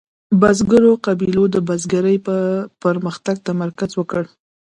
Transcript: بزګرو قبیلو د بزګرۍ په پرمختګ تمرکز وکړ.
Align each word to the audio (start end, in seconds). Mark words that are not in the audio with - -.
بزګرو 0.41 0.93
قبیلو 1.05 1.43
د 1.51 1.57
بزګرۍ 1.67 2.17
په 2.27 2.35
پرمختګ 2.83 3.35
تمرکز 3.47 3.91
وکړ. 3.95 4.23